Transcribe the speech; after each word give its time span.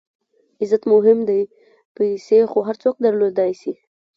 عزت 0.61 0.83
مهم 0.93 1.19
دئ، 1.27 1.41
پېسې 1.95 2.39
خو 2.51 2.59
هر 2.67 2.75
څوک 2.83 2.95
درلودلای 3.03 3.51
سي. 3.61 3.73